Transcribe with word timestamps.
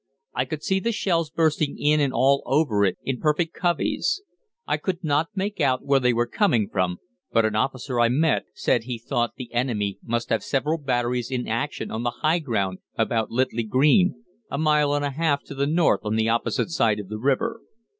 I 0.33 0.45
could 0.45 0.63
see 0.63 0.79
the 0.79 0.91
shells 0.91 1.29
bursting 1.29 1.77
in 1.77 1.99
and 1.99 2.11
all 2.11 2.41
over 2.47 2.83
it 2.85 2.97
in 3.03 3.19
perfect 3.19 3.53
coveys. 3.53 4.23
I 4.65 4.77
could 4.77 5.03
not 5.03 5.27
make 5.35 5.61
out 5.61 5.85
where 5.85 5.99
they 5.99 6.11
were 6.11 6.25
coming 6.25 6.69
from, 6.71 6.97
but 7.31 7.45
an 7.45 7.55
officer 7.55 7.99
I 7.99 8.09
met 8.09 8.45
said 8.55 8.85
he 8.85 8.97
thought 8.97 9.35
the 9.37 9.53
enemy 9.53 9.99
must 10.03 10.29
have 10.31 10.43
several 10.43 10.79
batteries 10.79 11.29
in 11.29 11.47
action 11.47 11.91
on 11.91 12.01
the 12.01 12.09
high 12.25 12.39
ground 12.39 12.79
about 12.97 13.29
Littley 13.29 13.61
Green, 13.69 14.23
a 14.49 14.57
mile 14.57 14.95
and 14.95 15.05
a 15.05 15.11
half 15.11 15.43
to 15.43 15.53
the 15.53 15.67
north 15.67 16.01
on 16.03 16.15
the 16.15 16.29
opposite 16.29 16.71
side 16.71 16.99
of 16.99 17.07
the 17.09 17.19
river. 17.19 17.61